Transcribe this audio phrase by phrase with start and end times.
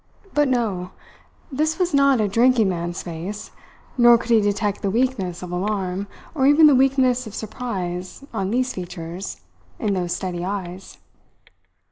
[0.33, 0.93] But no!
[1.51, 3.51] this was not a drinking man's face;
[3.99, 8.49] nor could he detect the weakness of alarm, or even the weakness of surprise, on
[8.49, 9.41] these features,
[9.77, 10.97] in those steady eyes.